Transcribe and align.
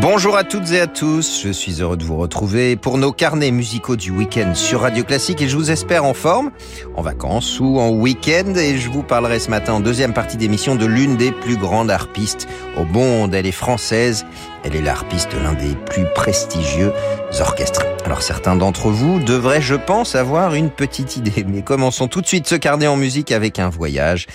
Bonjour 0.00 0.36
à 0.36 0.42
toutes 0.42 0.72
et 0.72 0.80
à 0.80 0.86
tous, 0.86 1.42
je 1.44 1.50
suis 1.50 1.80
heureux 1.80 1.96
de 1.96 2.04
vous 2.04 2.16
retrouver 2.16 2.76
pour 2.76 2.98
nos 2.98 3.12
carnets 3.12 3.52
musicaux 3.52 3.94
du 3.94 4.10
week-end 4.10 4.54
sur 4.54 4.80
Radio 4.80 5.04
Classique 5.04 5.40
et 5.40 5.48
je 5.48 5.56
vous 5.56 5.70
espère 5.70 6.04
en 6.04 6.14
forme, 6.14 6.50
en 6.96 7.02
vacances 7.02 7.60
ou 7.60 7.78
en 7.78 7.90
week-end 7.90 8.54
et 8.56 8.76
je 8.76 8.90
vous 8.90 9.04
parlerai 9.04 9.38
ce 9.38 9.50
matin 9.50 9.74
en 9.74 9.80
deuxième 9.80 10.12
partie 10.12 10.36
d'émission 10.36 10.74
de 10.74 10.84
l'une 10.84 11.16
des 11.16 11.30
plus 11.30 11.56
grandes 11.56 11.90
harpistes 11.90 12.48
au 12.76 12.84
monde. 12.84 13.34
Elle 13.34 13.46
est 13.46 13.52
française, 13.52 14.26
elle 14.64 14.74
est 14.74 14.82
l'harpiste 14.82 15.32
de 15.32 15.38
l'un 15.38 15.54
des 15.54 15.74
plus 15.74 16.06
prestigieux 16.14 16.92
orchestres. 17.40 17.86
Alors 18.04 18.22
certains 18.22 18.56
d'entre 18.56 18.90
vous 18.90 19.20
devraient, 19.20 19.62
je 19.62 19.76
pense, 19.76 20.16
avoir 20.16 20.54
une 20.54 20.70
petite 20.70 21.16
idée, 21.16 21.44
mais 21.48 21.62
commençons 21.62 22.08
tout 22.08 22.20
de 22.20 22.26
suite 22.26 22.48
ce 22.48 22.56
carnet 22.56 22.88
en 22.88 22.96
musique 22.96 23.32
avec 23.32 23.58
un 23.58 23.70
voyage, 23.70 24.26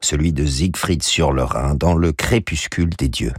celui 0.00 0.32
de 0.32 0.44
Siegfried 0.44 1.02
sur 1.02 1.32
le 1.32 1.42
Rhin 1.42 1.74
dans 1.74 1.94
le 1.94 2.12
crépuscule 2.12 2.90
des 2.90 3.08
dieux. 3.08 3.32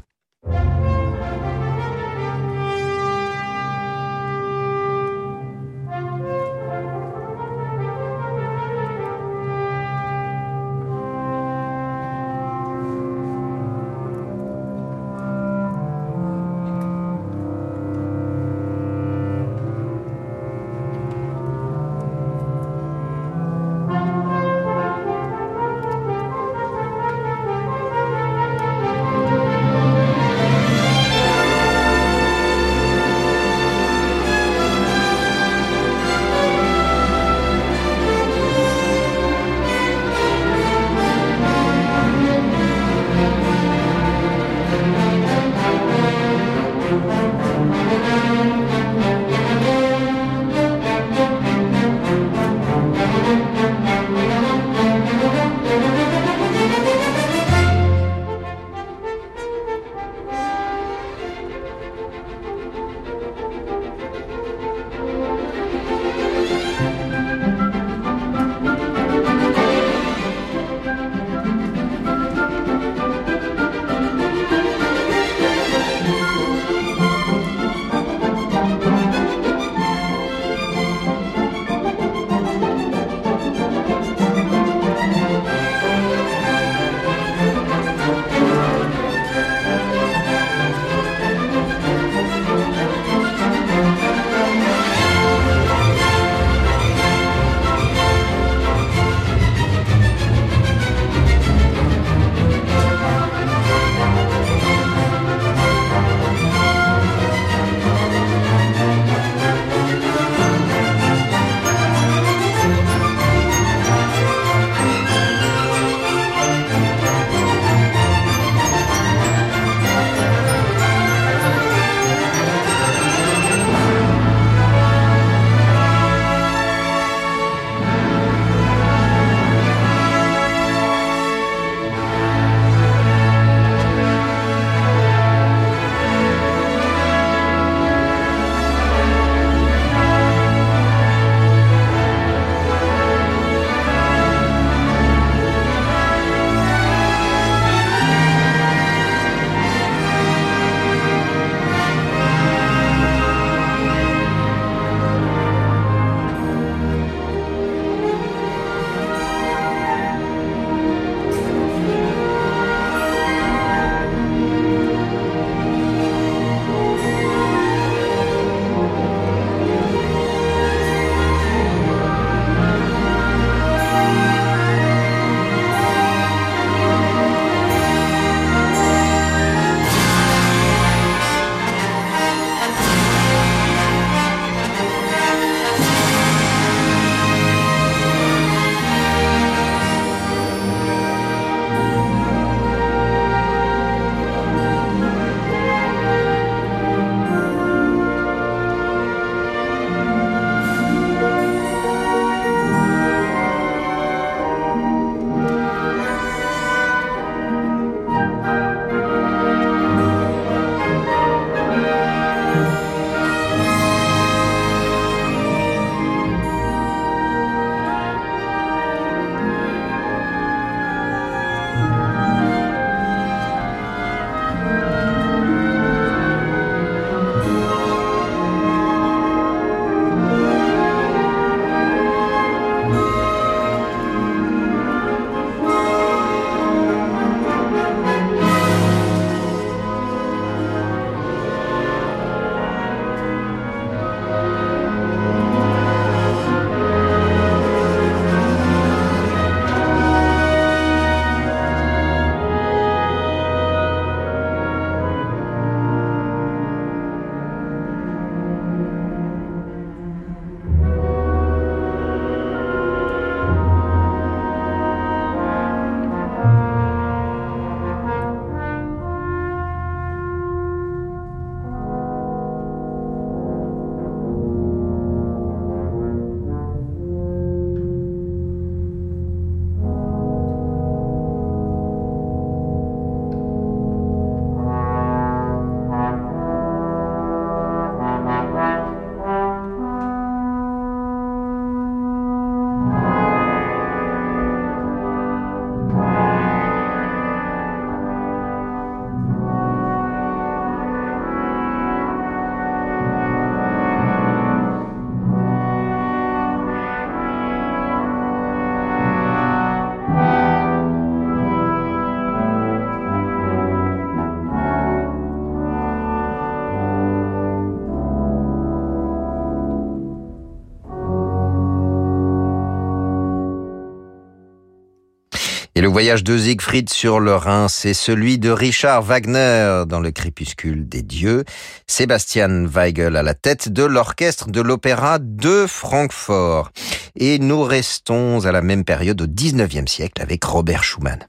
Voyage 325.97 326.23
de 326.23 326.37
Siegfried 326.37 326.91
sur 326.91 327.19
le 327.19 327.33
Rhin, 327.33 327.67
c'est 327.67 327.95
celui 327.95 328.37
de 328.37 328.51
Richard 328.51 329.01
Wagner 329.01 329.81
dans 329.87 329.99
le 329.99 330.11
crépuscule 330.11 330.87
des 330.87 331.01
dieux. 331.01 331.43
Sébastien 331.87 332.67
Weigel 332.67 333.15
à 333.15 333.23
la 333.23 333.33
tête 333.33 333.69
de 333.69 333.83
l'orchestre 333.83 334.51
de 334.51 334.61
l'opéra 334.61 335.17
de 335.17 335.65
Francfort. 335.67 336.69
Et 337.15 337.39
nous 337.39 337.63
restons 337.63 338.45
à 338.45 338.51
la 338.51 338.61
même 338.61 338.83
période 338.83 339.19
au 339.23 339.25
19e 339.25 339.87
siècle 339.87 340.21
avec 340.21 340.43
Robert 340.43 340.83
Schumann. 340.83 341.25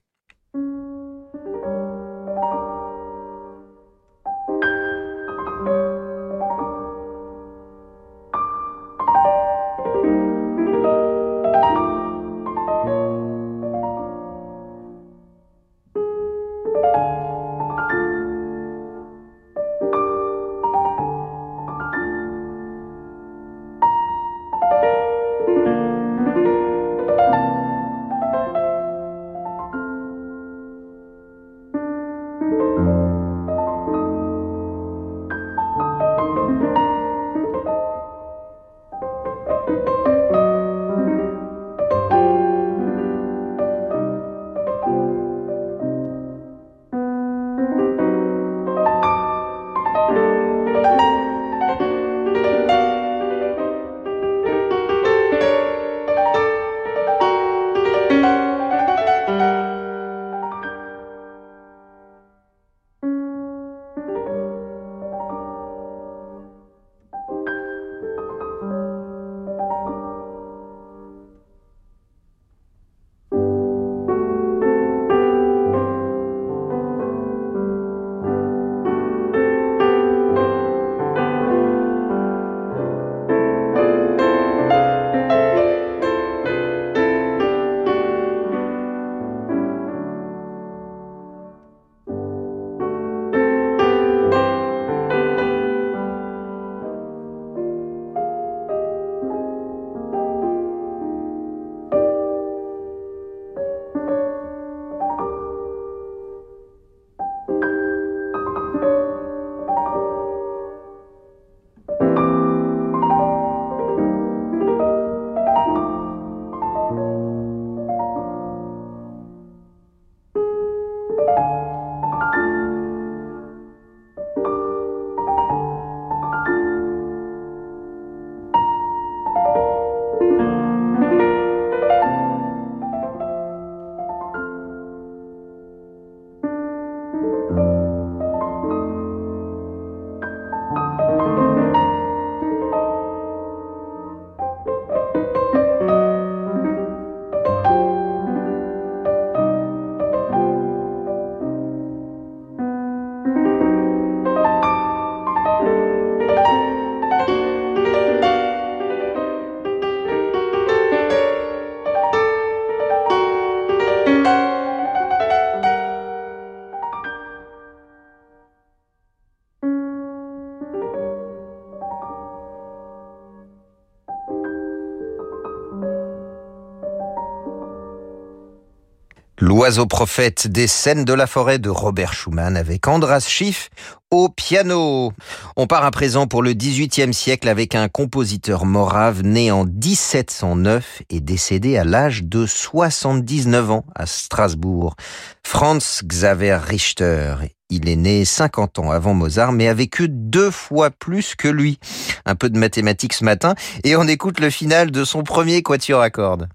L'oiseau 179.68 179.84
prophète 179.84 180.46
des 180.46 180.66
scènes 180.66 181.04
de 181.04 181.12
la 181.12 181.26
forêt 181.26 181.58
de 181.58 181.68
Robert 181.68 182.14
Schumann 182.14 182.56
avec 182.56 182.88
Andras 182.88 183.26
Schiff 183.28 183.68
au 184.10 184.30
piano. 184.30 185.12
On 185.58 185.66
part 185.66 185.84
à 185.84 185.90
présent 185.90 186.26
pour 186.26 186.42
le 186.42 186.54
XVIIIe 186.54 187.12
siècle 187.12 187.50
avec 187.50 187.74
un 187.74 187.90
compositeur 187.90 188.64
morave 188.64 189.20
né 189.24 189.50
en 189.50 189.66
1709 189.66 191.02
et 191.10 191.20
décédé 191.20 191.76
à 191.76 191.84
l'âge 191.84 192.24
de 192.24 192.46
79 192.46 193.70
ans 193.70 193.84
à 193.94 194.06
Strasbourg. 194.06 194.96
Franz 195.42 196.00
Xaver 196.02 196.60
Richter. 196.66 197.34
Il 197.68 197.90
est 197.90 197.96
né 197.96 198.24
50 198.24 198.78
ans 198.78 198.90
avant 198.90 199.12
Mozart, 199.12 199.52
mais 199.52 199.68
a 199.68 199.74
vécu 199.74 200.08
deux 200.08 200.50
fois 200.50 200.88
plus 200.88 201.34
que 201.34 201.48
lui. 201.48 201.78
Un 202.24 202.36
peu 202.36 202.48
de 202.48 202.58
mathématiques 202.58 203.12
ce 203.12 203.22
matin, 203.22 203.54
et 203.84 203.96
on 203.96 204.08
écoute 204.08 204.40
le 204.40 204.48
final 204.48 204.90
de 204.90 205.04
son 205.04 205.24
premier 205.24 205.62
quatuor 205.62 206.00
à 206.00 206.08
cordes. 206.08 206.48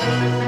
Le 0.00 0.39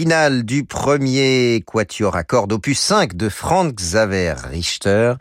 final 0.00 0.44
du 0.44 0.64
premier 0.64 1.62
quatuor 1.66 2.16
à 2.16 2.24
cordes 2.24 2.54
opus 2.54 2.78
5 2.80 3.14
de 3.14 3.28
Frank 3.28 3.74
Xaver 3.74 4.32
Richter. 4.50 5.12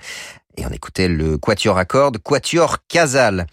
Et 0.56 0.66
on 0.66 0.70
écoutait 0.70 1.10
le 1.10 1.38
quatuor 1.38 1.78
à 1.78 1.84
cordes, 1.84 2.18
quatuor 2.20 2.78
Casal. 2.88 3.48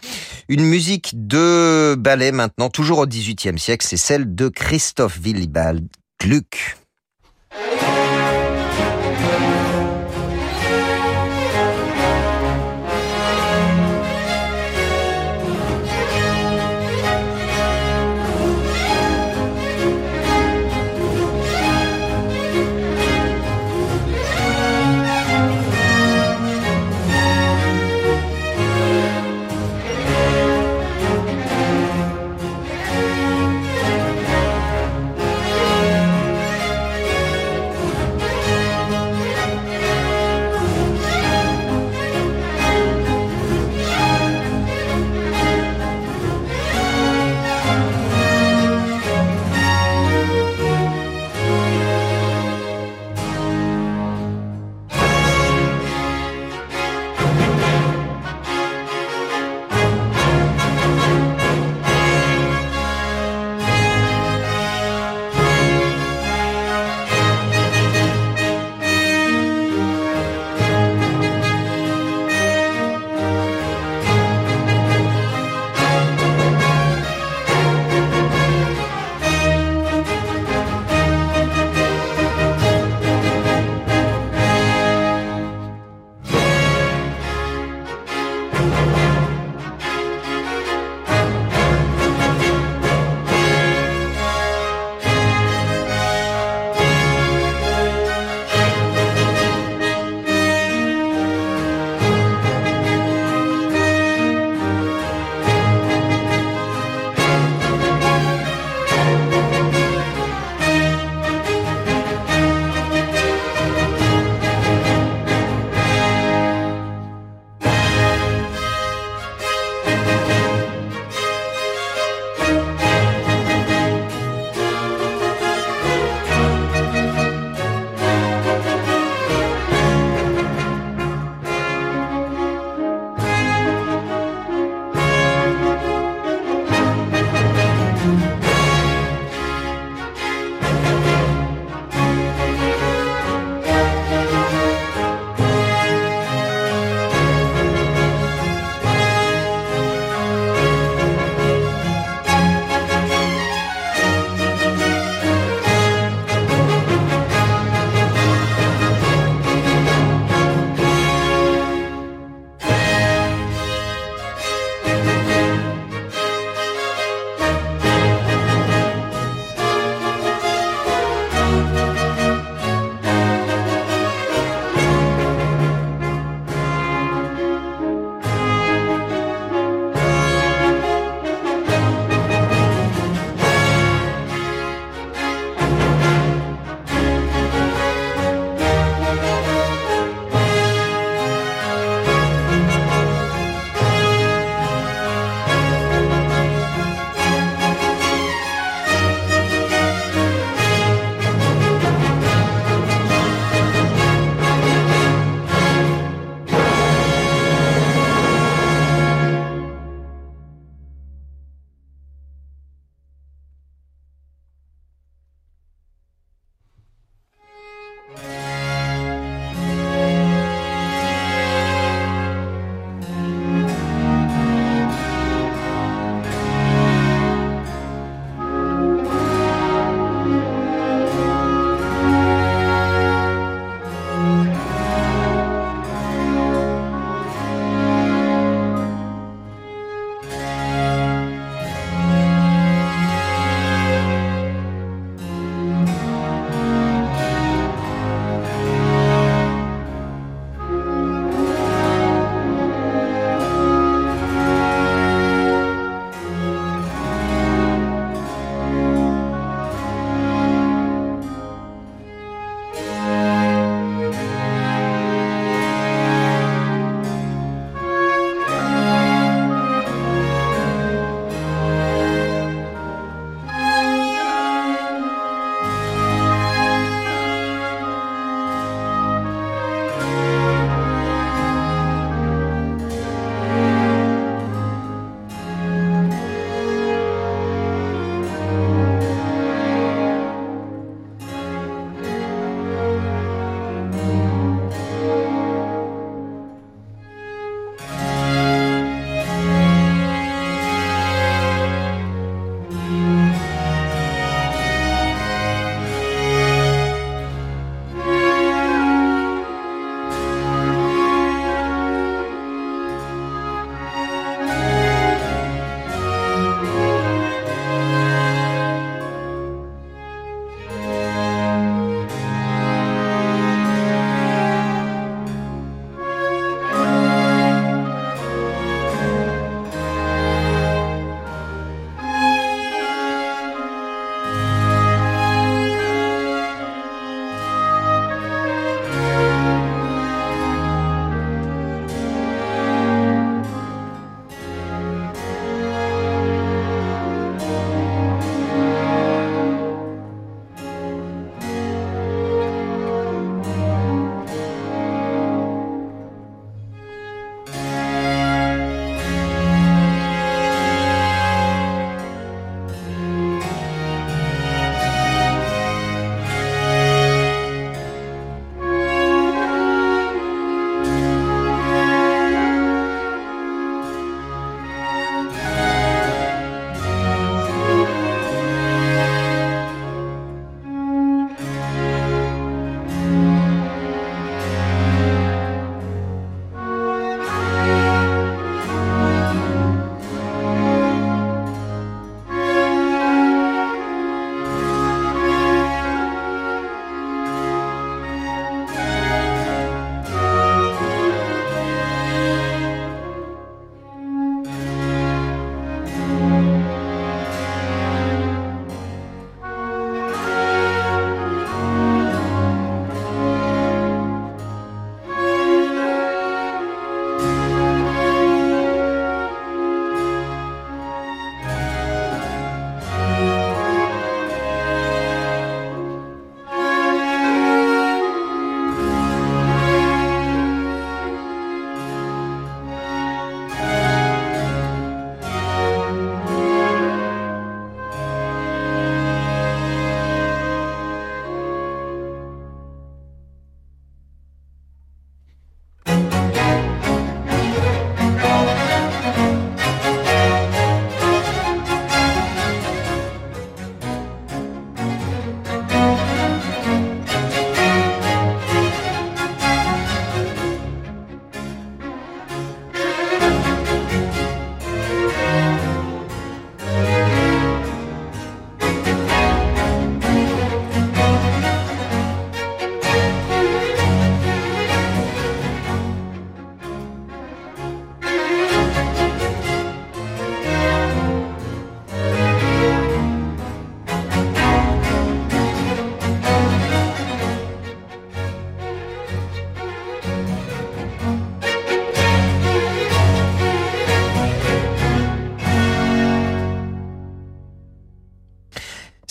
Une 0.47 0.63
musique 0.63 1.27
de 1.27 1.95
ballet 1.99 2.31
maintenant, 2.31 2.69
toujours 2.69 2.99
au 2.99 3.05
XVIIIe 3.05 3.59
siècle, 3.59 3.85
c'est 3.85 3.97
celle 3.97 4.35
de 4.35 4.47
Christophe 4.47 5.19
Willibald 5.19 5.89
Gluck. 6.17 6.77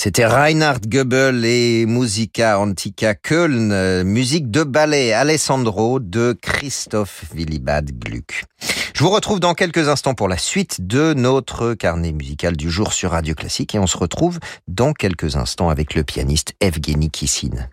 C'était 0.06 0.24
Reinhard 0.24 0.82
Goebel 0.86 1.44
et 1.44 1.84
Musica 1.84 2.60
Antica 2.60 3.16
Köln, 3.16 3.72
euh, 3.72 4.04
musique 4.04 4.52
de 4.52 4.62
ballet 4.62 5.12
Alessandro 5.12 5.98
de 5.98 6.32
Christoph 6.40 7.24
Willibald 7.34 7.90
Gluck. 7.98 8.44
Je 8.94 9.02
vous 9.02 9.10
retrouve 9.10 9.40
dans 9.40 9.54
quelques 9.54 9.88
instants 9.88 10.14
pour 10.14 10.28
la 10.28 10.38
suite 10.38 10.86
de 10.86 11.12
notre 11.12 11.74
carnet 11.74 12.12
musical 12.12 12.56
du 12.56 12.70
jour 12.70 12.92
sur 12.92 13.10
Radio 13.10 13.34
Classique 13.34 13.74
et 13.74 13.80
on 13.80 13.88
se 13.88 13.98
retrouve 13.98 14.38
dans 14.68 14.92
quelques 14.92 15.34
instants 15.34 15.70
avec 15.70 15.96
le 15.96 16.04
pianiste 16.04 16.54
Evgeny 16.60 17.10
Kissin. 17.10 17.66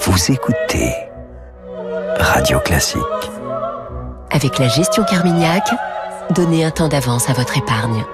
Vous 0.00 0.30
écoutez 0.30 0.94
Radio 2.20 2.60
Classique. 2.60 3.02
Avec 4.30 4.60
la 4.60 4.68
gestion 4.68 5.02
Carmignac, 5.02 5.68
donnez 6.30 6.64
un 6.64 6.70
temps 6.70 6.88
d'avance 6.88 7.28
à 7.28 7.32
votre 7.32 7.58
épargne. 7.58 8.04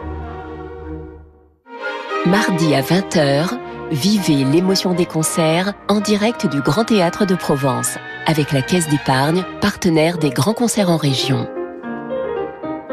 Mardi 2.27 2.73
à 2.77 2.83
20h, 2.83 3.59
vivez 3.91 4.45
l'émotion 4.45 4.95
des 4.95 5.07
concerts 5.07 5.73
en 5.89 5.99
direct 5.99 6.47
du 6.47 6.61
Grand 6.61 6.85
Théâtre 6.85 7.27
de 7.27 7.35
Provence 7.35 7.99
avec 8.27 8.53
la 8.53 8.63
Caisse 8.63 8.89
d'épargne, 8.89 9.43
partenaire 9.61 10.19
des 10.19 10.31
grands 10.31 10.55
concerts 10.55 10.89
en 10.89 10.97
région. 10.97 11.49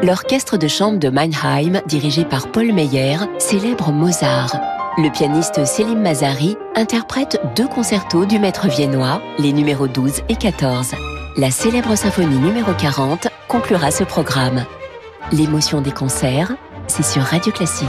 L'orchestre 0.02 0.56
de 0.56 0.66
chambre 0.66 0.98
de 0.98 1.10
Mannheim, 1.10 1.80
dirigé 1.86 2.24
par 2.24 2.50
Paul 2.50 2.72
Meyer, 2.72 3.18
célèbre 3.38 3.92
Mozart. 3.92 4.56
Le 4.98 5.08
pianiste 5.12 5.64
Selim 5.64 6.00
Mazari 6.00 6.56
interprète 6.74 7.40
deux 7.54 7.68
concertos 7.68 8.24
du 8.24 8.40
maître 8.40 8.66
viennois, 8.66 9.22
les 9.38 9.52
numéros 9.52 9.86
12 9.86 10.22
et 10.28 10.34
14. 10.34 10.92
La 11.36 11.52
célèbre 11.52 11.94
symphonie 11.94 12.38
numéro 12.38 12.72
40 12.72 13.28
conclura 13.46 13.92
ce 13.92 14.02
programme. 14.02 14.64
L'émotion 15.30 15.80
des 15.80 15.92
concerts, 15.92 16.52
c'est 16.88 17.04
sur 17.04 17.22
Radio 17.22 17.52
Classique. 17.52 17.88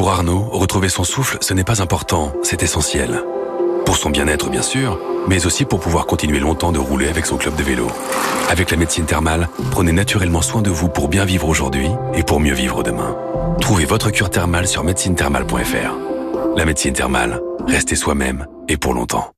Pour 0.00 0.12
Arnaud, 0.12 0.48
retrouver 0.50 0.88
son 0.88 1.04
souffle, 1.04 1.36
ce 1.42 1.52
n'est 1.52 1.62
pas 1.62 1.82
important, 1.82 2.32
c'est 2.42 2.62
essentiel. 2.62 3.22
Pour 3.84 3.98
son 3.98 4.08
bien-être, 4.08 4.48
bien 4.48 4.62
sûr, 4.62 4.98
mais 5.28 5.44
aussi 5.44 5.66
pour 5.66 5.78
pouvoir 5.78 6.06
continuer 6.06 6.38
longtemps 6.38 6.72
de 6.72 6.78
rouler 6.78 7.06
avec 7.06 7.26
son 7.26 7.36
club 7.36 7.54
de 7.54 7.62
vélo. 7.62 7.86
Avec 8.48 8.70
la 8.70 8.78
médecine 8.78 9.04
thermale, 9.04 9.50
prenez 9.70 9.92
naturellement 9.92 10.40
soin 10.40 10.62
de 10.62 10.70
vous 10.70 10.88
pour 10.88 11.08
bien 11.08 11.26
vivre 11.26 11.46
aujourd'hui 11.46 11.90
et 12.14 12.22
pour 12.22 12.40
mieux 12.40 12.54
vivre 12.54 12.82
demain. 12.82 13.14
Trouvez 13.60 13.84
votre 13.84 14.08
cure 14.08 14.30
thermale 14.30 14.66
sur 14.66 14.84
médecinethermale.fr. 14.84 16.56
La 16.56 16.64
médecine 16.64 16.94
thermale, 16.94 17.38
restez 17.66 17.94
soi-même 17.94 18.46
et 18.68 18.78
pour 18.78 18.94
longtemps. 18.94 19.32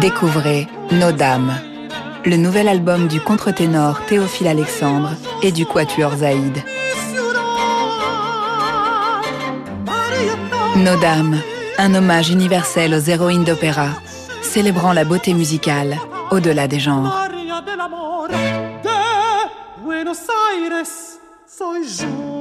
Découvrez 0.00 0.68
Nos 0.92 1.10
Dames 1.10 1.73
le 2.26 2.36
nouvel 2.36 2.68
album 2.68 3.06
du 3.06 3.20
contre-ténor 3.20 4.00
Théophile 4.06 4.48
Alexandre 4.48 5.10
et 5.42 5.52
du 5.52 5.66
quatuor 5.66 6.16
Zaïd. 6.16 6.62
Nos 10.76 10.96
Dames, 11.00 11.38
un 11.78 11.94
hommage 11.94 12.30
universel 12.30 12.94
aux 12.94 12.98
héroïnes 13.10 13.44
d'opéra, 13.44 13.88
célébrant 14.42 14.92
la 14.92 15.04
beauté 15.04 15.34
musicale 15.34 15.98
au-delà 16.30 16.66
des 16.66 16.80
genres. 16.80 17.28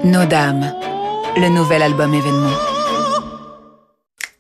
Nos 0.06 0.26
Dames, 0.26 0.74
le 1.38 1.50
nouvel 1.50 1.82
album 1.82 2.14
événement. 2.14 2.73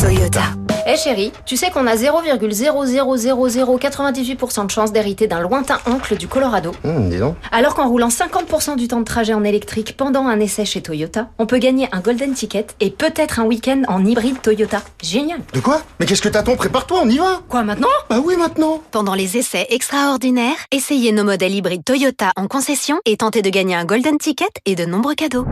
Toyota. 0.00 0.42
Eh 0.86 0.96
chérie, 0.96 1.30
tu 1.44 1.56
sais 1.58 1.70
qu'on 1.70 1.86
a 1.86 1.94
0,00098% 1.94 4.66
de 4.66 4.70
chance 4.70 4.92
d'hériter 4.92 5.26
d'un 5.26 5.40
lointain 5.40 5.78
oncle 5.86 6.16
du 6.16 6.26
Colorado 6.26 6.72
Hum, 6.84 7.10
dis 7.10 7.18
donc. 7.18 7.36
Alors 7.52 7.74
qu'en 7.74 7.86
roulant 7.88 8.08
50% 8.08 8.76
du 8.76 8.88
temps 8.88 9.00
de 9.00 9.04
trajet 9.04 9.34
en 9.34 9.44
électrique 9.44 9.94
pendant 9.96 10.26
un 10.26 10.40
essai 10.40 10.64
chez 10.64 10.80
Toyota, 10.80 11.28
on 11.38 11.44
peut 11.46 11.58
gagner 11.58 11.88
un 11.92 12.00
golden 12.00 12.32
ticket 12.32 12.66
et 12.80 12.90
peut-être 12.90 13.38
un 13.40 13.44
week-end 13.44 13.82
en 13.88 14.02
hybride 14.04 14.40
Toyota. 14.40 14.80
Génial 15.02 15.40
De 15.52 15.60
quoi? 15.60 15.82
Mais 16.00 16.06
qu'est-ce 16.06 16.22
que 16.22 16.28
t'attends? 16.30 16.56
Prépare-toi, 16.56 17.00
on 17.02 17.08
y 17.08 17.18
va 17.18 17.40
Quoi 17.48 17.62
maintenant? 17.62 17.88
Bah 18.08 18.20
oui, 18.24 18.36
maintenant 18.36 18.80
Pendant 18.90 19.14
les 19.14 19.36
essais 19.36 19.66
extraordinaires, 19.68 20.56
essayez 20.72 21.12
nos 21.12 21.24
modèles 21.24 21.54
hybrides 21.54 21.84
Toyota 21.84 22.32
en 22.36 22.46
concession 22.46 22.98
et 23.04 23.18
tentez 23.18 23.42
de 23.42 23.50
gagner 23.50 23.74
un 23.74 23.84
golden 23.84 24.16
ticket 24.16 24.46
et 24.64 24.76
de 24.76 24.86
nombreux 24.86 25.14
cadeaux. 25.14 25.44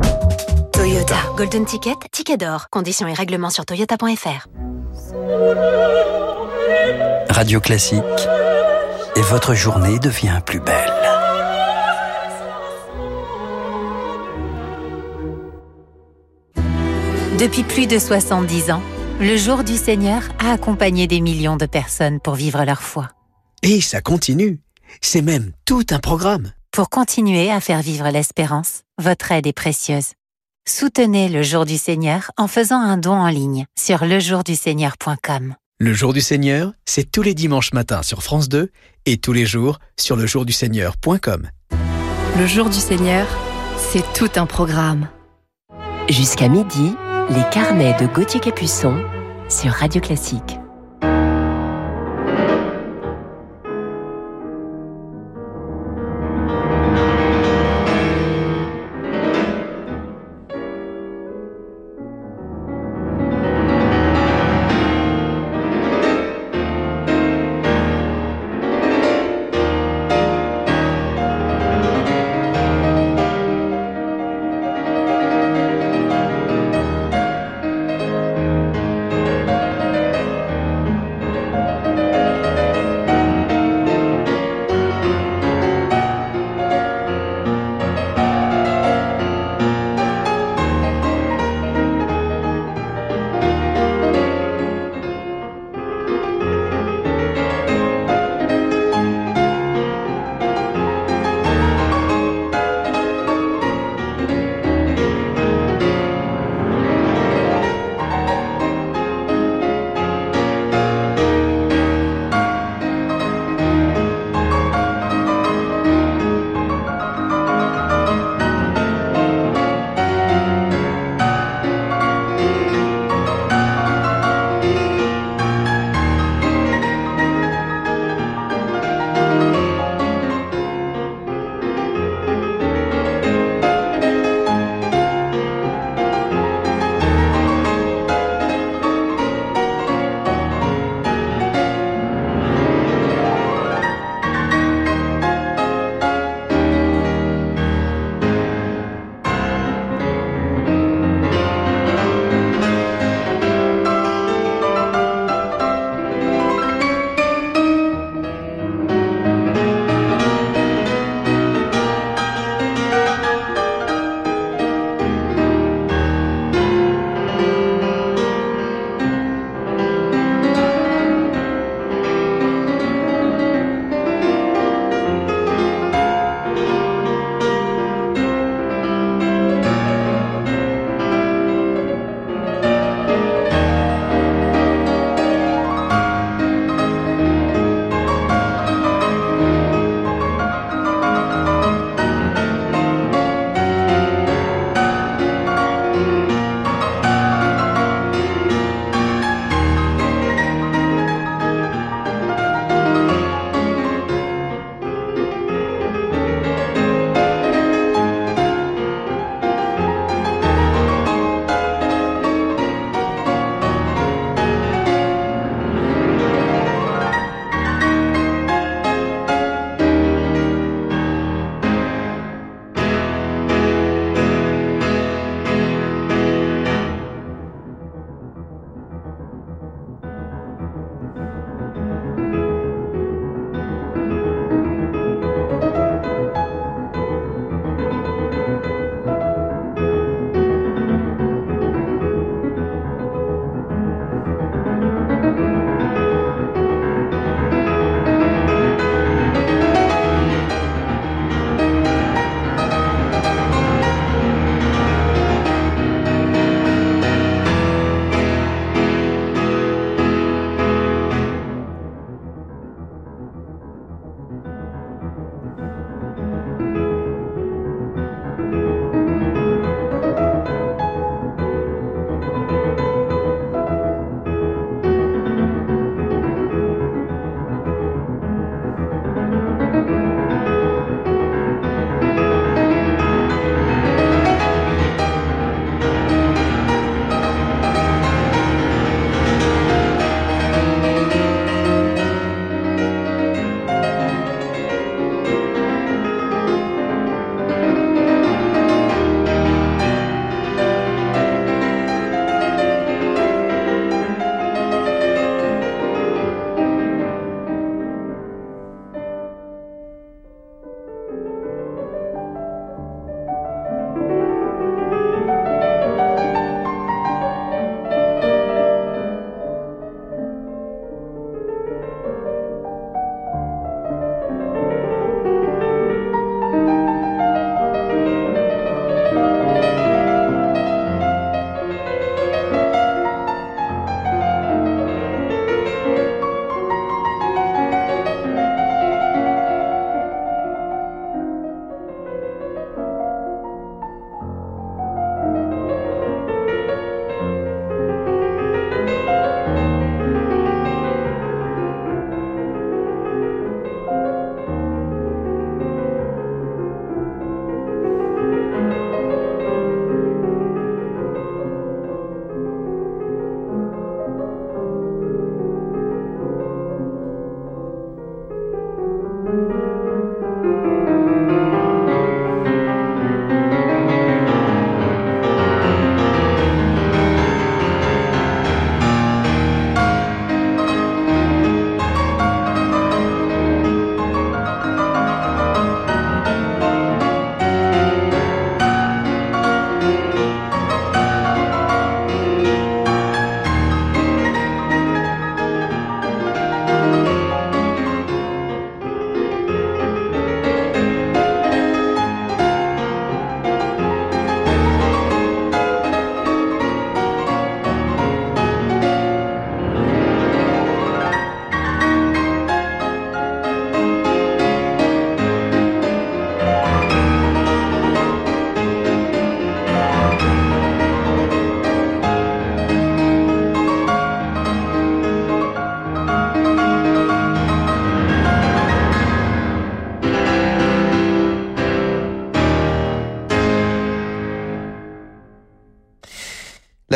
Toyota. 0.88 1.34
Golden 1.36 1.66
Ticket, 1.66 1.96
ticket 2.10 2.38
d'or. 2.38 2.68
Conditions 2.70 3.06
et 3.08 3.12
règlements 3.12 3.50
sur 3.50 3.66
toyota.fr. 3.66 4.48
Radio 7.28 7.60
Classique. 7.60 8.02
Et 9.14 9.20
votre 9.20 9.52
journée 9.52 9.98
devient 9.98 10.40
plus 10.46 10.60
belle. 10.60 10.92
Depuis 17.38 17.64
plus 17.64 17.86
de 17.86 17.98
70 17.98 18.70
ans, 18.70 18.82
le 19.20 19.36
Jour 19.36 19.64
du 19.64 19.76
Seigneur 19.76 20.22
a 20.38 20.52
accompagné 20.52 21.06
des 21.06 21.20
millions 21.20 21.58
de 21.58 21.66
personnes 21.66 22.18
pour 22.18 22.34
vivre 22.34 22.64
leur 22.64 22.80
foi. 22.80 23.10
Et 23.62 23.82
ça 23.82 24.00
continue. 24.00 24.62
C'est 25.02 25.20
même 25.20 25.52
tout 25.66 25.84
un 25.90 25.98
programme. 25.98 26.50
Pour 26.72 26.88
continuer 26.88 27.50
à 27.50 27.60
faire 27.60 27.82
vivre 27.82 28.08
l'espérance, 28.08 28.84
votre 28.98 29.32
aide 29.32 29.46
est 29.46 29.52
précieuse. 29.52 30.12
Soutenez 30.68 31.30
le 31.30 31.42
Jour 31.42 31.64
du 31.64 31.78
Seigneur 31.78 32.30
en 32.36 32.46
faisant 32.46 32.78
un 32.78 32.98
don 32.98 33.14
en 33.14 33.28
ligne 33.28 33.64
sur 33.74 34.04
lejourduseigneur.com. 34.04 35.54
Le 35.80 35.94
Jour 35.94 36.12
du 36.12 36.20
Seigneur, 36.20 36.72
c'est 36.84 37.10
tous 37.10 37.22
les 37.22 37.32
dimanches 37.32 37.72
matins 37.72 38.02
sur 38.02 38.22
France 38.22 38.50
2 38.50 38.70
et 39.06 39.16
tous 39.16 39.32
les 39.32 39.46
jours 39.46 39.78
sur 39.98 40.14
lejourduseigneur.com. 40.14 41.48
Le 42.36 42.46
Jour 42.46 42.68
du 42.68 42.76
Seigneur, 42.76 43.26
c'est 43.78 44.04
tout 44.12 44.28
un 44.36 44.44
programme. 44.44 45.08
Jusqu'à 46.10 46.50
midi, 46.50 46.94
les 47.30 47.48
carnets 47.50 47.96
de 47.98 48.06
Gauthier 48.06 48.40
Capuçon 48.40 49.02
sur 49.48 49.72
Radio 49.72 50.02
Classique. 50.02 50.57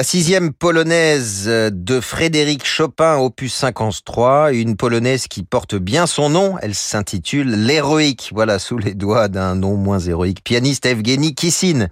La 0.03 0.05
sixième 0.09 0.53
polonaise 0.53 1.47
de 1.47 2.01
Frédéric 2.01 2.67
Chopin, 2.67 3.19
opus 3.19 3.55
53, 3.55 4.53
une 4.53 4.75
polonaise 4.75 5.29
qui 5.29 5.45
porte 5.45 5.77
bien 5.77 6.09
son 6.09 6.29
nom. 6.29 6.57
Elle 6.61 6.75
s'intitule 6.75 7.49
L'héroïque. 7.49 8.31
Voilà, 8.35 8.59
sous 8.59 8.79
les 8.79 8.95
doigts 8.95 9.29
d'un 9.29 9.55
nom 9.55 9.77
moins 9.77 10.01
héroïque. 10.01 10.43
Pianiste 10.43 10.87
Evgeny 10.87 11.37
Kissin. 11.37 11.87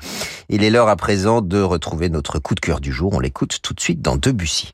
Il 0.49 0.65
est 0.65 0.71
l'heure 0.71 0.89
à 0.89 0.97
présent 0.97 1.41
de 1.41 1.61
retrouver 1.61 2.09
notre 2.09 2.41
coup 2.41 2.57
de 2.57 2.61
cœur 2.61 2.81
du 2.81 2.91
jour. 2.91 3.13
On 3.13 3.21
l'écoute 3.21 3.61
tout 3.63 3.75
de 3.75 3.81
suite 3.81 4.03
dans 4.03 4.17
Debussy. 4.17 4.73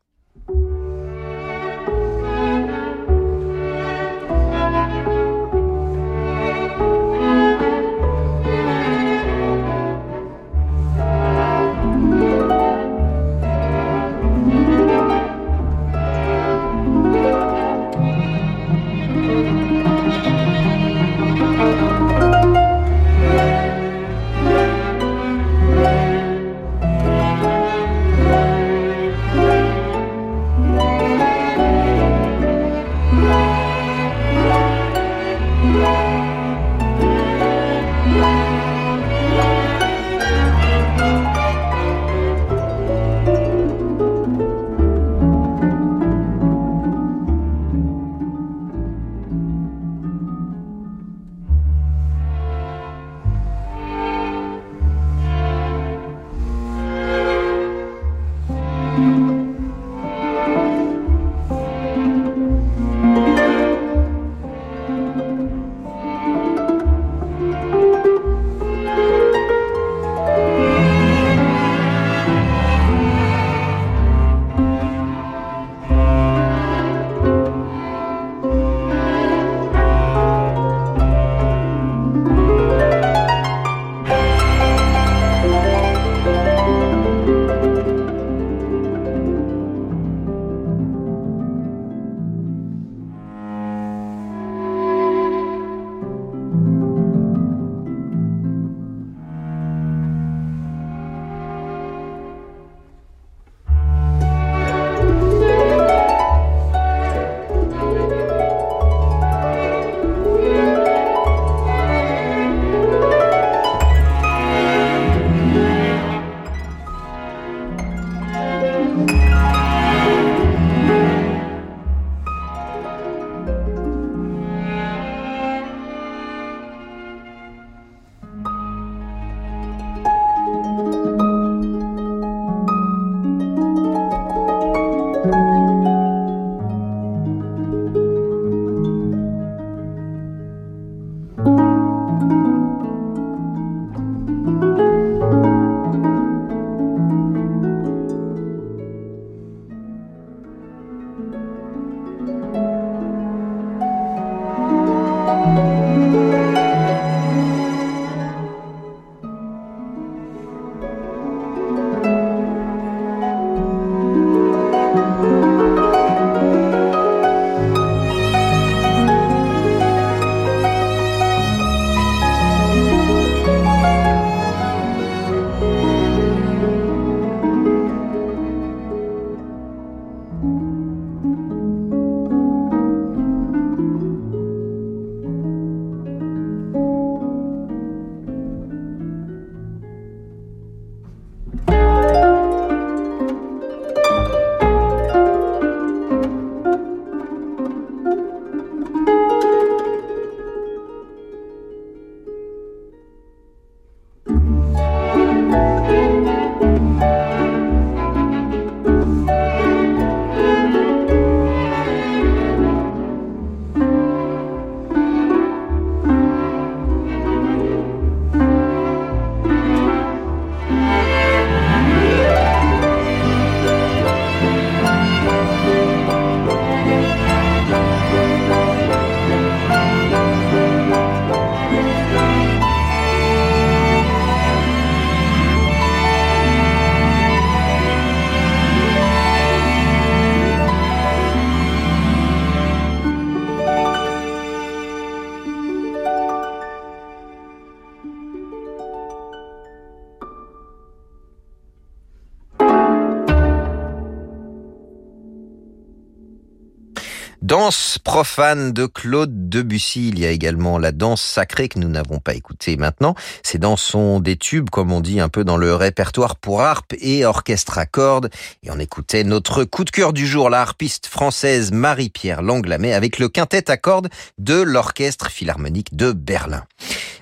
Danse 257.47 258.01
profane 258.03 258.73
de 258.73 258.87
Claude 258.87 259.49
Debussy. 259.49 260.09
Il 260.09 260.19
y 260.19 260.27
a 260.27 260.33
également 260.33 260.79
la 260.79 260.91
danse 260.91 261.23
sacrée 261.23 261.69
que 261.69 261.79
nous 261.79 261.89
n'avons 261.89 262.19
pas 262.19 262.35
écoutée 262.35 262.77
maintenant. 262.77 263.15
Ces 263.45 263.59
danses 263.59 263.85
sont 263.85 264.19
des 264.19 264.37
tubes, 264.37 264.69
comme 264.69 264.91
on 264.91 265.01
dit 265.01 265.21
un 265.21 265.29
peu 265.29 265.45
dans 265.45 265.57
le 265.57 265.73
répertoire 265.73 266.35
pour 266.35 266.63
harpe 266.63 266.95
et 267.01 267.25
orchestre 267.25 267.79
à 267.79 267.87
cordes. 267.87 268.31
Et 268.65 268.73
on 268.73 268.81
écoutait 268.81 269.23
notre 269.23 269.63
coup 269.63 269.85
de 269.85 269.93
cœur 269.93 270.13
du 270.13 270.27
jour, 270.27 270.51
la 270.51 270.61
harpiste 270.61 271.07
française 271.07 271.71
Marie-Pierre 271.71 272.43
Langlamet 272.43 272.93
avec 272.93 273.21
le 273.21 273.29
quintet 273.29 273.71
à 273.71 273.77
cordes 273.77 274.09
de 274.39 274.61
l'Orchestre 274.61 275.31
Philharmonique 275.31 275.95
de 275.95 276.11
Berlin. 276.11 276.65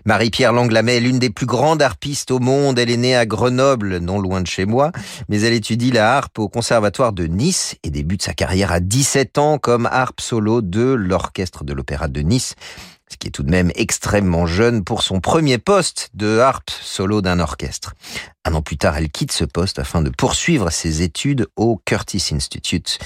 Marie-Pierre 0.07 0.53
Langlamet 0.53 0.99
est 0.99 1.01
l'une 1.01 1.19
des 1.19 1.31
plus 1.31 1.47
grandes 1.47 1.81
harpistes 1.81 2.31
au 2.31 2.39
monde. 2.39 2.79
Elle 2.79 2.91
est 2.91 2.99
née 2.99 3.17
à 3.17 3.25
Grenoble, 3.25 3.99
non 3.99 4.19
loin 4.19 4.43
de 4.43 4.47
chez 4.47 4.67
moi, 4.67 4.93
mais 5.31 5.41
elle 5.41 5.55
étudie 5.55 5.91
la 5.91 6.17
harpe 6.17 6.39
au 6.39 6.49
Conservatoire 6.49 7.15
de 7.15 7.27
Nice 7.27 7.77
et 7.85 7.91
débute 7.91 8.23
sa 8.23 8.35
carrière 8.35 8.71
à 8.71 8.81
17 8.81 9.39
ans 9.39 9.57
comme 9.57 9.87
harpe 9.91 10.14
solo 10.21 10.63
de 10.63 10.93
l'Orchestre 10.93 11.65
de 11.65 11.73
l'Opéra 11.73 12.09
de 12.09 12.21
Nice 12.21 12.55
ce 13.15 13.17
qui 13.17 13.29
est 13.29 13.31
tout 13.31 13.43
de 13.43 13.51
même 13.51 13.71
extrêmement 13.77 14.47
jeune 14.47 14.83
pour 14.83 15.03
son 15.03 15.21
premier 15.21 15.59
poste 15.59 16.11
de 16.15 16.39
harpe 16.39 16.71
solo 16.71 17.21
d'un 17.21 17.39
orchestre. 17.39 17.95
Un 18.45 18.55
an 18.55 18.63
plus 18.63 18.77
tard, 18.77 18.97
elle 18.97 19.09
quitte 19.09 19.33
ce 19.33 19.45
poste 19.45 19.79
afin 19.79 20.03
de 20.03 20.11
poursuivre 20.11 20.71
ses 20.71 21.03
études 21.03 21.47
au 21.57 21.81
Curtis 21.85 22.31
Institute 22.33 22.99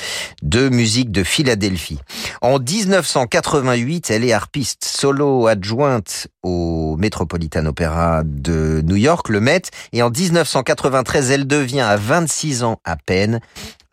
de 0.43 0.69
musique 0.69 1.13
de 1.13 1.23
Philadelphie. 1.23 1.99
En 2.41 2.59
1988, 2.59 4.11
elle 4.11 4.25
est 4.25 4.33
harpiste 4.33 4.85
solo 4.85 5.47
adjointe 5.47 6.29
au 6.43 6.97
Metropolitan 6.97 7.67
Opera 7.67 8.23
de 8.25 8.83
New 8.85 8.97
York, 8.97 9.29
le 9.29 9.41
Met, 9.41 9.63
et 9.93 10.03
en 10.03 10.11
1993, 10.11 11.31
elle 11.31 11.47
devient 11.47 11.81
à 11.81 11.97
26 11.97 12.65
ans 12.65 12.81
à 12.85 12.97
peine 12.97 13.41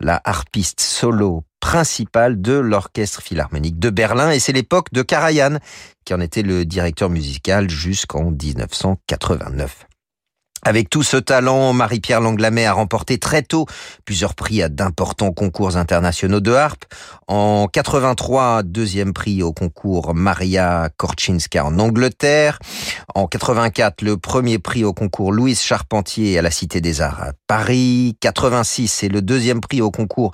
la 0.00 0.20
harpiste 0.24 0.80
solo 0.80 1.44
principale 1.60 2.40
de 2.40 2.52
l'Orchestre 2.52 3.22
Philharmonique 3.22 3.78
de 3.78 3.90
Berlin 3.90 4.30
et 4.30 4.38
c'est 4.38 4.52
l'époque 4.52 4.92
de 4.92 5.02
Karajan 5.02 5.58
qui 6.04 6.14
en 6.14 6.20
était 6.20 6.42
le 6.42 6.64
directeur 6.64 7.10
musical 7.10 7.68
jusqu'en 7.68 8.30
1989. 8.30 9.86
Avec 10.66 10.90
tout 10.90 11.04
ce 11.04 11.16
talent, 11.16 11.72
Marie-Pierre 11.72 12.20
Langlamet 12.20 12.66
a 12.66 12.72
remporté 12.72 13.18
très 13.18 13.42
tôt 13.42 13.66
plusieurs 14.04 14.34
prix 14.34 14.64
à 14.64 14.68
d'importants 14.68 15.30
concours 15.30 15.76
internationaux 15.76 16.40
de 16.40 16.52
harpe. 16.52 16.86
En 17.28 17.68
83, 17.72 18.64
deuxième 18.64 19.12
prix 19.12 19.44
au 19.44 19.52
concours 19.52 20.12
Maria 20.12 20.88
Korczynska 20.96 21.64
en 21.64 21.78
Angleterre. 21.78 22.58
En 23.14 23.28
84, 23.28 24.02
le 24.02 24.16
premier 24.16 24.58
prix 24.58 24.82
au 24.82 24.92
concours 24.92 25.30
Louise 25.30 25.60
Charpentier 25.60 26.36
à 26.36 26.42
la 26.42 26.50
Cité 26.50 26.80
des 26.80 27.00
Arts 27.00 27.22
à 27.22 27.32
Paris. 27.46 28.16
86, 28.20 28.88
c'est 28.88 29.08
le 29.08 29.22
deuxième 29.22 29.60
prix 29.60 29.80
au 29.80 29.92
concours 29.92 30.32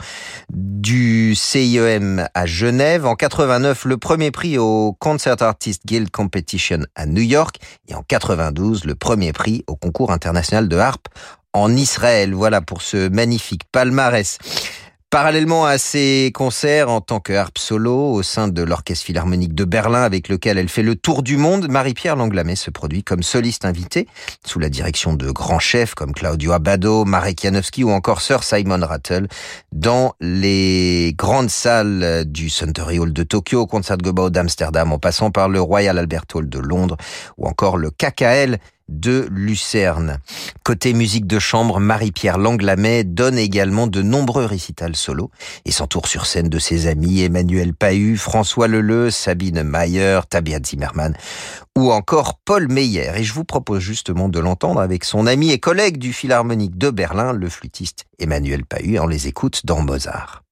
du 0.49 1.35
CIEM 1.35 2.26
à 2.33 2.47
Genève. 2.47 3.05
En 3.05 3.16
89, 3.16 3.85
le 3.85 3.99
premier 3.99 4.30
prix 4.30 4.57
au 4.57 4.97
Concert 4.99 5.43
Artist 5.43 5.83
Guild 5.85 6.11
Competition 6.11 6.78
à 6.95 7.05
New 7.05 7.20
York. 7.20 7.57
Et 7.89 7.95
en 7.95 8.03
92, 8.03 8.87
le 8.87 8.95
premier 8.95 9.35
prix 9.35 9.62
au 9.66 9.76
concours 9.76 10.11
international 10.11 10.22
de 10.25 10.77
harpe 10.77 11.09
en 11.53 11.75
Israël. 11.75 12.35
Voilà 12.35 12.61
pour 12.61 12.83
ce 12.83 13.09
magnifique 13.09 13.62
palmarès. 13.70 14.39
Parallèlement 15.11 15.66
à 15.66 15.77
ses 15.77 16.31
concerts 16.33 16.89
en 16.89 17.03
tant 17.03 17.20
que 17.20 17.35
harpe 17.35 17.59
solo 17.59 18.12
au 18.12 18.23
sein 18.23 18.49
de 18.49 18.62
l'Orchestre 18.62 19.05
Philharmonique 19.05 19.55
de 19.55 19.64
Berlin 19.66 20.05
avec 20.05 20.31
lequel 20.31 20.57
elle 20.57 20.70
fait 20.70 20.83
le 20.83 20.95
tour 20.95 21.23
du 21.23 21.37
monde, 21.37 21.68
Marie-Pierre 21.68 22.16
Langlamet 22.16 22.57
se 22.57 22.70
produit 22.70 23.05
comme 23.05 23.23
soliste 23.23 23.66
invitée 23.66 24.09
sous 24.47 24.59
la 24.59 24.70
direction 24.70 25.12
de 25.12 25.31
grands 25.31 25.59
chefs 25.59 25.95
comme 25.95 26.14
Claudio 26.14 26.53
Abbado, 26.53 27.05
Marek 27.05 27.43
Janowski 27.43 27.85
ou 27.85 27.91
encore 27.91 28.23
Sir 28.23 28.43
Simon 28.43 28.81
Rattle 28.81 29.29
dans 29.70 30.14
les 30.18 31.12
grandes 31.14 31.51
salles 31.51 32.25
du 32.25 32.49
Suntory 32.49 32.99
Hall 32.99 33.12
de 33.12 33.23
Tokyo, 33.23 33.66
Concertgebouw 33.66 34.31
d'Amsterdam 34.31 34.93
en 34.93 34.99
passant 34.99 35.31
par 35.31 35.51
le 35.51 35.61
Royal 35.61 35.99
Albert 35.99 36.25
Hall 36.33 36.49
de 36.49 36.59
Londres 36.59 36.97
ou 37.37 37.47
encore 37.47 37.77
le 37.77 37.91
KKL 37.91 38.59
de 38.93 39.28
Lucerne. 39.30 40.18
Côté 40.64 40.93
musique 40.93 41.26
de 41.26 41.38
chambre, 41.38 41.80
Marie-Pierre 41.80 42.38
Langlamet 42.38 43.05
donne 43.05 43.38
également 43.38 43.86
de 43.86 44.03
nombreux 44.03 44.45
récitals 44.45 44.97
solo 44.97 45.30
et 45.64 45.72
s'entoure 45.72 46.07
sur 46.07 46.26
scène 46.26 46.49
de 46.49 46.59
ses 46.59 46.86
amis 46.86 47.22
Emmanuel 47.22 47.74
Pahu, 47.74 48.16
François 48.16 48.68
Leleu, 48.68 49.11
Sabine 49.11 49.62
Mayer, 49.62 50.20
Tabia 50.28 50.59
Zimmermann 50.64 51.16
ou 51.76 51.90
encore 51.90 52.38
Paul 52.45 52.68
Meyer. 52.68 53.12
Et 53.16 53.24
je 53.24 53.32
vous 53.32 53.45
propose 53.45 53.80
justement 53.80 54.28
de 54.28 54.38
l'entendre 54.38 54.80
avec 54.80 55.05
son 55.05 55.26
ami 55.26 55.51
et 55.51 55.59
collègue 55.59 55.97
du 55.97 56.12
Philharmonique 56.12 56.76
de 56.76 56.90
Berlin, 56.90 57.32
le 57.32 57.49
flûtiste 57.49 58.05
Emmanuel 58.18 58.64
Pahu. 58.64 58.99
On 58.99 59.07
les 59.07 59.28
écoute 59.28 59.64
dans 59.64 59.80
Mozart. 59.80 60.43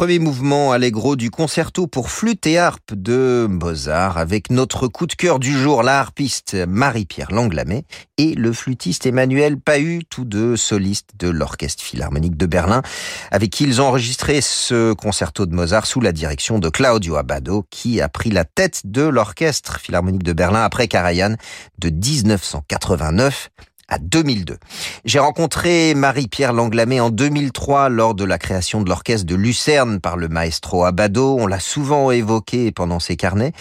Premier 0.00 0.18
mouvement 0.18 0.72
allegro 0.72 1.14
du 1.14 1.30
concerto 1.30 1.86
pour 1.86 2.08
flûte 2.08 2.46
et 2.46 2.56
harpe 2.56 2.94
de 2.94 3.46
Mozart 3.50 4.16
avec 4.16 4.48
notre 4.48 4.88
coup 4.88 5.06
de 5.06 5.12
cœur 5.12 5.38
du 5.38 5.52
jour, 5.52 5.82
la 5.82 6.00
harpiste 6.00 6.56
Marie-Pierre 6.66 7.30
Langlamet 7.30 7.84
et 8.16 8.32
le 8.32 8.54
flûtiste 8.54 9.04
Emmanuel 9.04 9.60
Pahu, 9.60 10.00
tous 10.08 10.24
deux 10.24 10.56
solistes 10.56 11.10
de 11.18 11.28
l'Orchestre 11.28 11.84
Philharmonique 11.84 12.38
de 12.38 12.46
Berlin, 12.46 12.80
avec 13.30 13.50
qui 13.50 13.64
ils 13.64 13.82
ont 13.82 13.88
enregistré 13.88 14.40
ce 14.40 14.94
concerto 14.94 15.44
de 15.44 15.54
Mozart 15.54 15.84
sous 15.84 16.00
la 16.00 16.12
direction 16.12 16.58
de 16.58 16.70
Claudio 16.70 17.16
Abbado, 17.16 17.66
qui 17.68 18.00
a 18.00 18.08
pris 18.08 18.30
la 18.30 18.46
tête 18.46 18.80
de 18.86 19.02
l'Orchestre 19.02 19.80
Philharmonique 19.80 20.22
de 20.22 20.32
Berlin 20.32 20.62
après 20.62 20.88
Karajan 20.88 21.34
de 21.78 21.90
1989 21.90 23.50
à 23.90 23.98
2002. 23.98 24.56
J'ai 25.04 25.18
rencontré 25.18 25.94
Marie-Pierre 25.94 26.52
Langlamet 26.52 27.00
en 27.00 27.10
2003 27.10 27.88
lors 27.88 28.14
de 28.14 28.24
la 28.24 28.38
création 28.38 28.80
de 28.80 28.88
l'orchestre 28.88 29.26
de 29.26 29.34
Lucerne 29.34 30.00
par 30.00 30.16
le 30.16 30.28
maestro 30.28 30.84
Abado. 30.84 31.36
On 31.38 31.46
l'a 31.46 31.60
souvent 31.60 32.10
évoqué 32.10 32.70
pendant 32.70 33.00
ses 33.00 33.16
carnets. 33.16 33.52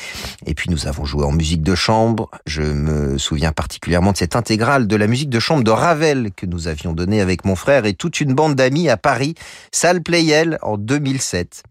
Et 0.46 0.54
puis 0.54 0.70
nous 0.70 0.88
avons 0.88 1.04
joué 1.04 1.26
en 1.26 1.32
musique 1.32 1.64
de 1.64 1.76
chambre. 1.76 2.30
Je 2.46 2.62
me 2.62 3.18
souviens 3.18 3.52
particulièrement 3.52 4.12
de 4.12 4.18
cette 4.18 4.36
intégrale 4.36 4.88
de 4.88 4.96
la 4.96 5.08
musique 5.08 5.30
de 5.30 5.40
chambre 5.40 5.64
de 5.64 5.72
Ravel 5.72 6.30
que 6.36 6.46
nous 6.46 6.68
avions 6.68 6.94
donnée 6.94 7.22
avec 7.22 7.44
mon 7.44 7.56
frère 7.56 7.86
et 7.86 7.94
toute 7.94 8.22
une 8.22 8.34
bande 8.34 8.56
d'amis 8.56 8.90
à 8.90 8.98
Paris, 8.98 9.36
salle 9.72 10.02
Playel 10.04 10.60
en 10.62 10.78
2007. 10.78 11.64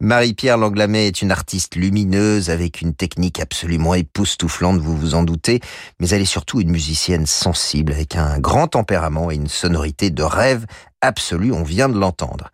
Marie-Pierre 0.00 0.58
Langlamet 0.58 1.06
est 1.06 1.22
une 1.22 1.30
artiste 1.30 1.76
lumineuse 1.76 2.50
avec 2.50 2.82
une 2.82 2.94
technique 2.94 3.40
absolument 3.40 3.94
époustouflante, 3.94 4.80
vous 4.80 4.96
vous 4.96 5.14
en 5.14 5.22
doutez, 5.22 5.60
mais 6.00 6.08
elle 6.10 6.22
est 6.22 6.26
surtout 6.26 6.60
une 6.60 6.70
musicienne 6.70 7.26
sensible 7.26 7.93
avec 7.94 8.16
un 8.16 8.40
grand 8.40 8.66
tempérament 8.66 9.30
et 9.30 9.36
une 9.36 9.48
sonorité 9.48 10.10
de 10.10 10.24
rêve 10.24 10.66
absolue, 11.04 11.52
on 11.52 11.62
vient 11.62 11.88
de 11.88 11.98
l'entendre. 11.98 12.50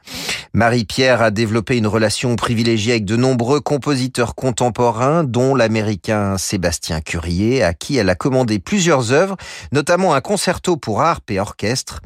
Marie-Pierre 0.52 1.22
a 1.22 1.30
développé 1.30 1.76
une 1.76 1.86
relation 1.86 2.34
privilégiée 2.36 2.92
avec 2.92 3.04
de 3.04 3.16
nombreux 3.16 3.60
compositeurs 3.60 4.34
contemporains, 4.34 5.22
dont 5.22 5.54
l'américain 5.54 6.38
Sébastien 6.38 7.00
Curier, 7.00 7.62
à 7.62 7.72
qui 7.72 7.96
elle 7.96 8.08
a 8.08 8.14
commandé 8.14 8.58
plusieurs 8.58 9.12
œuvres, 9.12 9.36
notamment 9.72 10.14
un 10.14 10.20
concerto 10.20 10.76
pour 10.76 11.02
harpe 11.02 11.30
et 11.30 11.38
orchestre, 11.38 12.00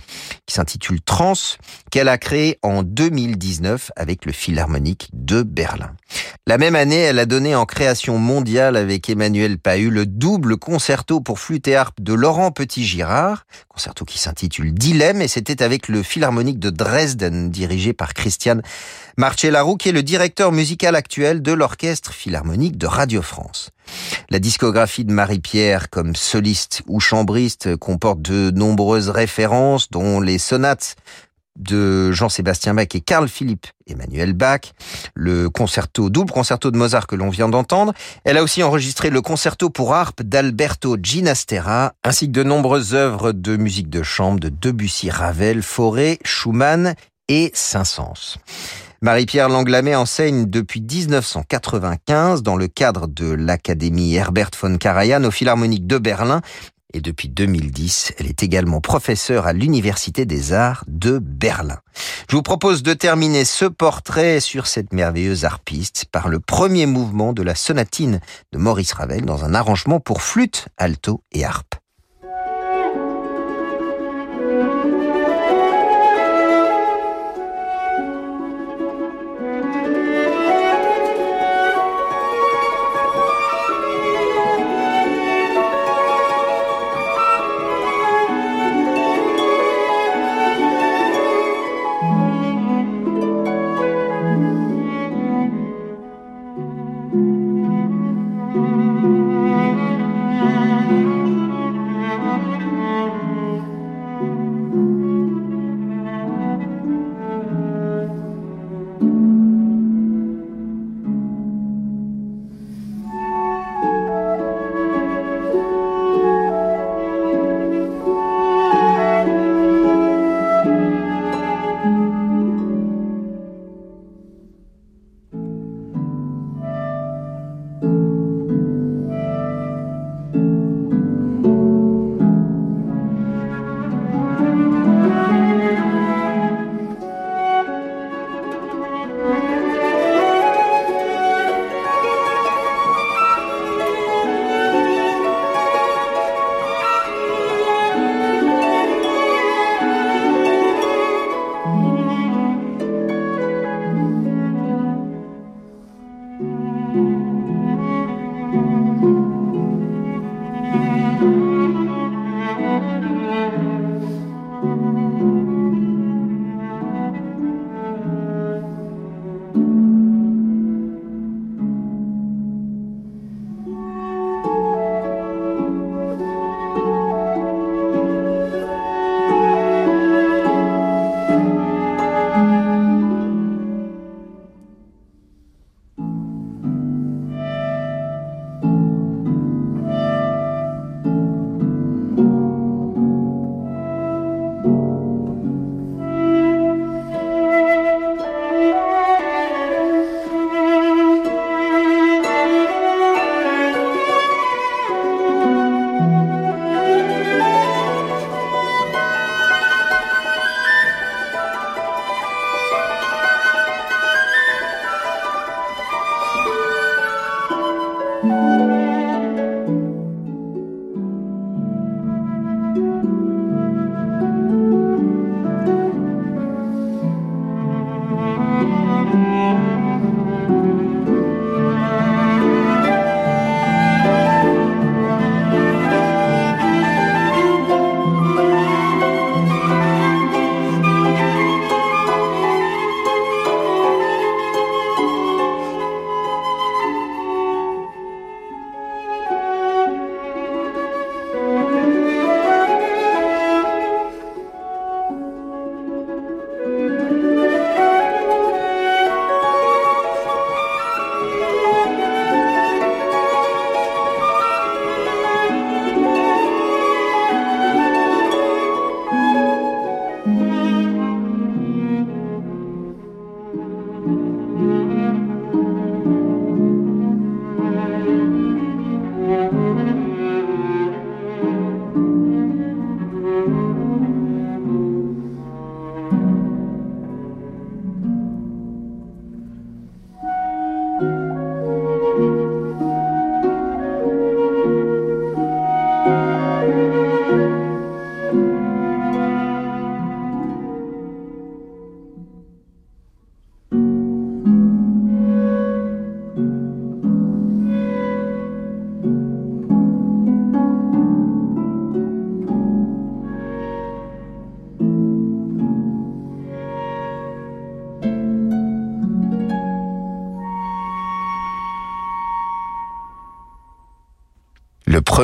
qui 0.46 0.54
s'intitule 0.54 1.00
Trans, 1.00 1.32
qu'elle 1.90 2.08
a 2.08 2.18
créé 2.18 2.58
en 2.62 2.82
2019 2.82 3.92
avec 3.96 4.26
le 4.26 4.32
Philharmonique 4.32 5.08
de 5.14 5.42
Berlin. 5.42 5.92
La 6.46 6.58
même 6.58 6.76
année, 6.76 7.00
elle 7.00 7.18
a 7.18 7.26
donné 7.26 7.54
en 7.54 7.64
création 7.64 8.18
mondiale 8.18 8.76
avec 8.76 9.08
Emmanuel 9.08 9.58
Pahu 9.58 9.88
le 9.88 10.04
double 10.04 10.58
concerto 10.58 11.20
pour 11.20 11.38
flûte 11.38 11.66
et 11.68 11.76
harpe 11.76 12.02
de 12.02 12.12
Laurent 12.12 12.50
Petit-Girard, 12.50 13.46
concerto 13.68 14.04
qui 14.04 14.18
s'intitule 14.18 14.74
Dilemme, 14.74 15.22
et 15.22 15.28
c'était 15.28 15.62
avec 15.62 15.88
le 15.88 16.02
Philharmonique 16.02 16.33
de 16.34 16.70
Dresden, 16.70 17.50
dirigé 17.50 17.92
par 17.92 18.12
Christian 18.12 18.58
Marcellarou, 19.16 19.76
qui 19.76 19.90
est 19.90 19.92
le 19.92 20.02
directeur 20.02 20.50
musical 20.50 20.96
actuel 20.96 21.42
de 21.42 21.52
l'Orchestre 21.52 22.12
Philharmonique 22.12 22.76
de 22.76 22.86
Radio 22.86 23.22
France. 23.22 23.70
La 24.30 24.40
discographie 24.40 25.04
de 25.04 25.12
Marie-Pierre 25.12 25.90
comme 25.90 26.16
soliste 26.16 26.82
ou 26.88 26.98
chambriste 26.98 27.76
comporte 27.76 28.20
de 28.20 28.50
nombreuses 28.50 29.10
références, 29.10 29.90
dont 29.90 30.20
les 30.20 30.38
sonates 30.38 30.96
de 31.56 32.12
Jean-Sébastien 32.12 32.74
Bach 32.74 32.88
et 32.94 33.00
Carl 33.00 33.28
Philippe 33.28 33.66
Emmanuel 33.86 34.32
Bach, 34.32 34.72
le 35.14 35.48
concerto, 35.50 36.10
double 36.10 36.32
concerto 36.32 36.70
de 36.70 36.76
Mozart 36.76 37.06
que 37.06 37.16
l'on 37.16 37.28
vient 37.28 37.48
d'entendre. 37.48 37.92
Elle 38.24 38.38
a 38.38 38.42
aussi 38.42 38.62
enregistré 38.62 39.10
le 39.10 39.20
concerto 39.20 39.70
pour 39.70 39.94
harpe 39.94 40.22
d'Alberto 40.22 40.96
Ginastera, 41.02 41.92
ainsi 42.02 42.26
que 42.26 42.32
de 42.32 42.42
nombreuses 42.42 42.94
œuvres 42.94 43.32
de 43.32 43.56
musique 43.56 43.90
de 43.90 44.02
chambre 44.02 44.40
de 44.40 44.48
Debussy, 44.48 45.10
Ravel, 45.10 45.62
Fauré, 45.62 46.18
Schumann 46.24 46.94
et 47.28 47.50
Saint-Saëns. 47.54 48.38
Marie-Pierre 49.04 49.50
Langlamet 49.50 49.94
enseigne 49.94 50.46
depuis 50.46 50.80
1995 50.80 52.42
dans 52.42 52.56
le 52.56 52.68
cadre 52.68 53.06
de 53.06 53.26
l'Académie 53.26 54.14
Herbert 54.14 54.52
von 54.58 54.78
Karajan 54.78 55.24
au 55.24 55.30
Philharmonique 55.30 55.86
de 55.86 55.98
Berlin 55.98 56.40
et 56.94 57.00
depuis 57.00 57.28
2010, 57.28 58.14
elle 58.18 58.26
est 58.26 58.42
également 58.42 58.80
professeure 58.80 59.46
à 59.46 59.52
l'Université 59.52 60.24
des 60.24 60.52
Arts 60.52 60.84
de 60.86 61.18
Berlin. 61.18 61.78
Je 62.30 62.36
vous 62.36 62.42
propose 62.42 62.82
de 62.82 62.94
terminer 62.94 63.44
ce 63.44 63.64
portrait 63.64 64.40
sur 64.40 64.66
cette 64.66 64.92
merveilleuse 64.92 65.44
harpiste 65.44 66.06
par 66.10 66.28
le 66.28 66.40
premier 66.40 66.86
mouvement 66.86 67.32
de 67.32 67.42
la 67.42 67.56
sonatine 67.56 68.20
de 68.52 68.58
Maurice 68.58 68.92
Ravel 68.92 69.24
dans 69.24 69.44
un 69.44 69.54
arrangement 69.54 70.00
pour 70.00 70.22
flûte, 70.22 70.68
alto 70.78 71.20
et 71.32 71.44
harpe. 71.44 71.74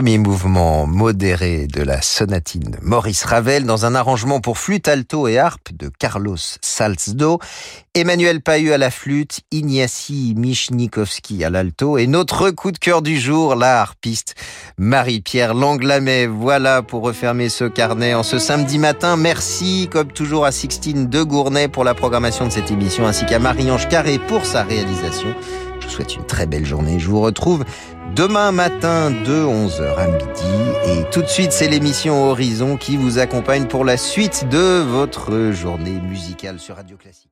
Premier 0.01 0.16
mouvement 0.16 0.86
modéré 0.86 1.66
de 1.66 1.82
la 1.82 2.01
sonatine 2.01 2.78
Maurice 2.80 3.22
Ravel 3.22 3.66
dans 3.66 3.84
un 3.84 3.94
arrangement 3.94 4.40
pour 4.40 4.57
flûte 4.57 4.88
alto 4.88 5.28
et 5.28 5.36
harpe 5.36 5.74
de 5.74 5.90
Carlos 5.98 6.38
Salzdo, 6.62 7.38
Emmanuel 7.92 8.40
Pahu 8.40 8.72
à 8.72 8.78
la 8.78 8.90
flûte, 8.90 9.40
Ignacy 9.51 10.32
Michnikowski 10.38 11.44
à 11.44 11.51
l'alto 11.51 11.98
et 11.98 12.07
notre 12.07 12.48
coup 12.48 12.72
de 12.72 12.78
cœur 12.78 13.03
du 13.03 13.20
jour, 13.20 13.57
la 13.57 13.82
harpiste 13.82 14.36
Marie-Pierre 14.78 15.53
Langlamet. 15.53 16.26
Voilà 16.28 16.80
pour 16.80 17.03
refermer 17.03 17.51
ce 17.51 17.64
carnet 17.64 18.14
en 18.14 18.22
ce 18.22 18.38
samedi 18.38 18.78
matin. 18.78 19.18
Merci 19.18 19.90
comme 19.92 20.11
toujours 20.11 20.46
à 20.46 20.51
Sixtine 20.51 21.11
de 21.11 21.22
Gournay 21.22 21.68
pour 21.68 21.84
la 21.84 21.92
programmation 21.92 22.46
de 22.46 22.53
cette 22.53 22.70
émission 22.70 23.07
ainsi 23.07 23.26
qu'à 23.26 23.38
Marie-Ange 23.38 23.86
Carré 23.90 24.18
pour 24.18 24.46
sa 24.46 24.62
réalisation. 24.62 25.34
Je 25.91 25.97
vous 25.97 26.03
souhaite 26.03 26.14
une 26.14 26.26
très 26.26 26.47
belle 26.47 26.64
journée. 26.64 27.01
Je 27.01 27.09
vous 27.09 27.20
retrouve 27.20 27.64
demain 28.14 28.53
matin 28.53 29.11
de 29.11 29.43
11h 29.43 29.97
à 29.97 30.07
midi. 30.07 30.22
Et 30.86 31.11
tout 31.11 31.20
de 31.20 31.26
suite, 31.26 31.51
c'est 31.51 31.66
l'émission 31.66 32.30
Horizon 32.30 32.76
qui 32.76 32.97
vous 32.97 33.18
accompagne 33.18 33.66
pour 33.66 33.84
la 33.84 33.97
suite 33.97 34.49
de 34.49 34.82
votre 34.82 35.51
journée 35.51 36.01
musicale 36.01 36.61
sur 36.61 36.76
Radio 36.76 36.97
Classique. 36.97 37.30